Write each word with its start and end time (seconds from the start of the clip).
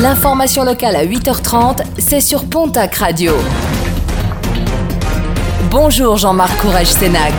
L'information 0.00 0.64
locale 0.64 0.96
à 0.96 1.04
8h30, 1.04 1.82
c'est 1.98 2.22
sur 2.22 2.46
Pontac 2.48 2.94
Radio. 2.94 3.34
Bonjour 5.70 6.16
Jean-Marc 6.16 6.58
Courage-Sénac. 6.62 7.34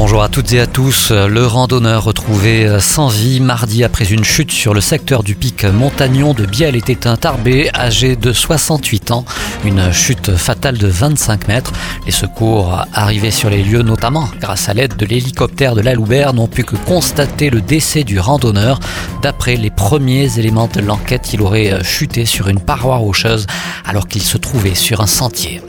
Bonjour 0.00 0.22
à 0.22 0.28
toutes 0.28 0.52
et 0.52 0.60
à 0.60 0.68
tous. 0.68 1.10
Le 1.10 1.44
randonneur 1.44 2.04
retrouvé 2.04 2.78
sans 2.78 3.08
vie 3.08 3.40
mardi 3.40 3.82
après 3.82 4.12
une 4.12 4.22
chute 4.22 4.52
sur 4.52 4.72
le 4.72 4.80
secteur 4.80 5.24
du 5.24 5.34
pic 5.34 5.64
Montagnon 5.64 6.34
de 6.34 6.46
Biel 6.46 6.76
était 6.76 7.08
un 7.08 7.16
tarbé 7.16 7.68
âgé 7.74 8.14
de 8.14 8.32
68 8.32 9.10
ans. 9.10 9.24
Une 9.64 9.92
chute 9.92 10.36
fatale 10.36 10.78
de 10.78 10.86
25 10.86 11.48
mètres. 11.48 11.72
Les 12.06 12.12
secours 12.12 12.86
arrivés 12.94 13.32
sur 13.32 13.50
les 13.50 13.64
lieux, 13.64 13.82
notamment 13.82 14.28
grâce 14.40 14.68
à 14.68 14.72
l'aide 14.72 14.94
de 14.96 15.04
l'hélicoptère 15.04 15.74
de 15.74 15.80
la 15.80 15.94
Loubert, 15.94 16.32
n'ont 16.32 16.46
pu 16.46 16.62
que 16.62 16.76
constater 16.76 17.50
le 17.50 17.60
décès 17.60 18.04
du 18.04 18.20
randonneur. 18.20 18.78
D'après 19.20 19.56
les 19.56 19.70
premiers 19.70 20.38
éléments 20.38 20.68
de 20.72 20.80
l'enquête, 20.80 21.32
il 21.32 21.42
aurait 21.42 21.82
chuté 21.82 22.24
sur 22.24 22.46
une 22.46 22.60
paroi 22.60 22.98
rocheuse 22.98 23.48
alors 23.84 24.06
qu'il 24.06 24.22
se 24.22 24.38
trouvait 24.38 24.76
sur 24.76 25.00
un 25.00 25.08
sentier. 25.08 25.60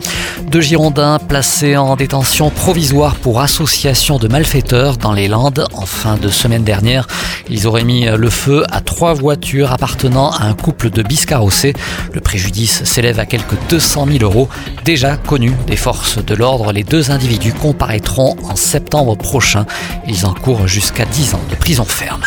Deux 0.47 0.61
Girondins 0.61 1.19
placés 1.19 1.77
en 1.77 1.95
détention 1.95 2.49
provisoire 2.49 3.15
pour 3.15 3.41
association 3.41 4.17
de 4.17 4.27
malfaiteurs 4.27 4.97
dans 4.97 5.13
les 5.13 5.27
Landes 5.27 5.67
en 5.73 5.85
fin 5.85 6.17
de 6.17 6.29
semaine 6.29 6.63
dernière. 6.63 7.07
Ils 7.49 7.67
auraient 7.67 7.83
mis 7.83 8.05
le 8.05 8.29
feu 8.29 8.63
à 8.71 8.81
trois 8.81 9.13
voitures 9.13 9.71
appartenant 9.71 10.31
à 10.31 10.45
un 10.45 10.53
couple 10.53 10.89
de 10.89 11.03
biscarrossés. 11.03 11.73
Le 12.13 12.21
préjudice 12.21 12.83
s'élève 12.83 13.19
à 13.19 13.25
quelques 13.25 13.57
200 13.69 14.07
000 14.07 14.23
euros. 14.23 14.49
Déjà 14.85 15.17
connus 15.17 15.55
des 15.67 15.75
forces 15.75 16.23
de 16.23 16.35
l'ordre, 16.35 16.71
les 16.71 16.83
deux 16.83 17.11
individus 17.11 17.53
comparaîtront 17.53 18.35
en 18.43 18.55
septembre 18.55 19.15
prochain. 19.15 19.65
Ils 20.07 20.25
encourent 20.25 20.67
jusqu'à 20.67 21.05
10 21.05 21.35
ans 21.35 21.41
de 21.49 21.55
prison 21.55 21.85
ferme. 21.85 22.23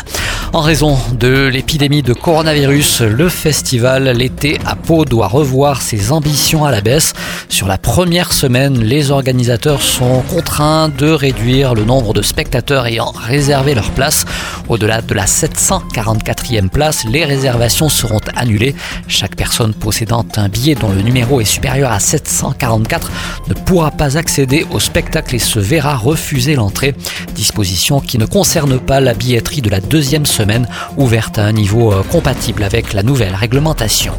En 0.52 0.60
raison 0.60 0.99
de 1.19 1.47
l'épidémie 1.47 2.02
de 2.02 2.13
coronavirus, 2.13 3.01
le 3.01 3.30
festival 3.30 4.05
L'été 4.05 4.59
à 4.66 4.77
Pau 4.77 5.07
doit 5.07 5.27
revoir 5.29 5.80
ses 5.80 6.13
ambitions 6.13 6.66
à 6.66 6.71
la 6.71 6.83
baisse. 6.83 7.15
Sur 7.52 7.68
la 7.68 7.76
première 7.76 8.32
semaine, 8.32 8.80
les 8.80 9.10
organisateurs 9.10 9.82
sont 9.82 10.22
contraints 10.22 10.88
de 10.88 11.10
réduire 11.10 11.74
le 11.74 11.84
nombre 11.84 12.14
de 12.14 12.22
spectateurs 12.22 12.86
ayant 12.86 13.10
réservé 13.14 13.74
leur 13.74 13.90
place. 13.90 14.24
Au-delà 14.70 15.02
de 15.02 15.12
la 15.12 15.26
744e 15.26 16.70
place, 16.70 17.04
les 17.04 17.26
réservations 17.26 17.90
seront 17.90 18.23
annulées. 18.36 18.74
Chaque 19.06 19.36
personne 19.36 19.74
possédant 19.74 20.24
un 20.36 20.48
billet 20.48 20.74
dont 20.74 20.88
le 20.88 21.02
numéro 21.02 21.42
est 21.42 21.45
supérieur 21.45 21.92
à 21.92 22.00
744 22.00 23.12
ne 23.48 23.54
pourra 23.54 23.90
pas 23.90 24.16
accéder 24.16 24.64
au 24.70 24.80
spectacle 24.80 25.34
et 25.34 25.38
se 25.38 25.58
verra 25.58 25.95
refuser 25.95 26.54
l'entrée. 26.54 26.95
Disposition 27.34 28.00
qui 28.00 28.16
ne 28.16 28.24
concerne 28.24 28.80
pas 28.80 29.00
la 29.00 29.12
billetterie 29.12 29.60
de 29.60 29.68
la 29.68 29.80
deuxième 29.80 30.24
semaine 30.24 30.66
ouverte 30.96 31.38
à 31.38 31.45
un 31.45 31.52
niveau 31.52 31.92
euh, 31.92 32.02
compatible 32.02 32.64
avec 32.64 32.95
la 32.95 33.02
nouvelle 33.02 33.34
réglementation. 33.34 34.14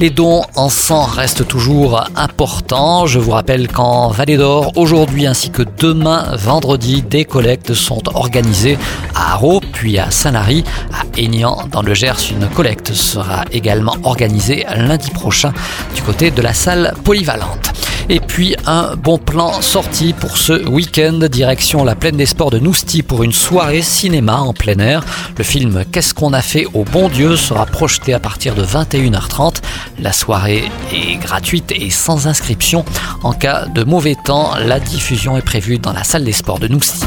Les 0.00 0.10
dons 0.10 0.44
en 0.54 0.68
sang 0.68 1.02
restent 1.06 1.48
toujours 1.48 2.04
importants. 2.14 3.06
Je 3.06 3.18
vous 3.18 3.32
rappelle 3.32 3.66
qu'en 3.66 4.10
Vallée 4.10 4.36
d'Or, 4.36 4.70
aujourd'hui 4.76 5.26
ainsi 5.26 5.50
que 5.50 5.64
demain, 5.80 6.36
vendredi, 6.36 7.02
des 7.02 7.24
collectes 7.24 7.74
sont 7.74 8.02
organisées 8.14 8.78
à 9.16 9.32
Haro, 9.32 9.60
puis 9.72 9.98
à 9.98 10.12
Saint-Lary, 10.12 10.62
à 10.92 11.02
Aignan, 11.18 11.64
dans 11.72 11.82
le 11.82 11.94
Gers. 11.94 12.30
Une 12.30 12.48
collecte 12.48 12.92
sera 12.92 13.44
également 13.50 13.96
organisée 14.04 14.64
lundi 14.76 15.10
prochain 15.10 15.52
du 15.96 16.02
côté 16.02 16.30
de 16.30 16.42
la 16.42 16.54
salle 16.54 16.94
polyvalente. 17.02 17.72
Et 18.10 18.20
puis 18.20 18.56
un 18.66 18.96
bon 18.96 19.18
plan 19.18 19.60
sorti 19.60 20.14
pour 20.14 20.38
ce 20.38 20.66
week-end, 20.66 21.18
direction 21.30 21.84
la 21.84 21.94
plaine 21.94 22.16
des 22.16 22.24
sports 22.24 22.50
de 22.50 22.58
Nousti 22.58 23.02
pour 23.02 23.22
une 23.22 23.32
soirée 23.32 23.82
cinéma 23.82 24.38
en 24.38 24.54
plein 24.54 24.78
air. 24.78 25.04
Le 25.36 25.44
film 25.44 25.84
Qu'est-ce 25.92 26.14
qu'on 26.14 26.32
a 26.32 26.40
fait 26.40 26.64
au 26.72 26.84
bon 26.84 27.10
Dieu 27.10 27.36
sera 27.36 27.66
projeté 27.66 28.14
à 28.14 28.20
partir 28.20 28.54
de 28.54 28.64
21h30. 28.64 29.56
La 29.98 30.12
soirée 30.12 30.70
est 30.92 31.16
gratuite 31.16 31.70
et 31.72 31.90
sans 31.90 32.26
inscription. 32.26 32.84
En 33.22 33.34
cas 33.34 33.66
de 33.66 33.84
mauvais 33.84 34.16
temps, 34.16 34.52
la 34.56 34.80
diffusion 34.80 35.36
est 35.36 35.42
prévue 35.42 35.78
dans 35.78 35.92
la 35.92 36.04
salle 36.04 36.24
des 36.24 36.32
sports 36.32 36.58
de 36.58 36.68
Nousti. 36.68 37.04